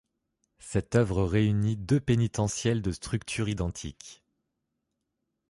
Cette 0.57 0.95
œuvre 0.95 1.23
réunit 1.23 1.77
deux 1.77 1.99
pénitentiels 1.99 2.81
de 2.81 2.91
structure 2.91 3.47
identiques. 3.49 4.23